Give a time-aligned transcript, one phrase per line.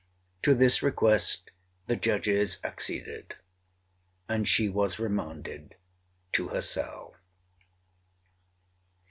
[0.41, 1.51] To this request
[1.85, 3.35] the judges acceded,
[4.27, 5.75] and she was remanded
[6.31, 7.17] to her cell.